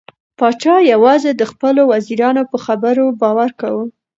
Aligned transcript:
پاچا 0.37 0.75
یوازې 0.93 1.31
د 1.35 1.43
خپلو 1.51 1.81
وزیرانو 1.91 2.43
په 2.51 2.57
خبرو 2.65 3.05
باور 3.21 3.49
کاوه. 3.59 3.85